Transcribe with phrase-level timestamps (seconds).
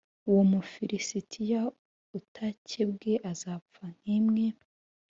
[0.29, 1.61] uwo mufilisitiya
[2.19, 4.45] utakebwe azapfa nk imwe